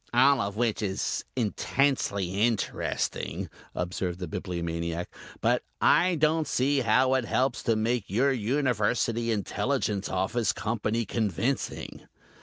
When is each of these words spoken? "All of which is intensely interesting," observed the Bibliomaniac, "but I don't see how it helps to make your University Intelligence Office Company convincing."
"All 0.15 0.41
of 0.41 0.55
which 0.55 0.81
is 0.81 1.23
intensely 1.35 2.41
interesting," 2.41 3.51
observed 3.75 4.17
the 4.17 4.27
Bibliomaniac, 4.27 5.13
"but 5.41 5.61
I 5.79 6.15
don't 6.15 6.47
see 6.47 6.79
how 6.79 7.13
it 7.13 7.25
helps 7.25 7.61
to 7.61 7.75
make 7.75 8.09
your 8.09 8.31
University 8.31 9.29
Intelligence 9.31 10.09
Office 10.09 10.53
Company 10.53 11.05
convincing." 11.05 12.07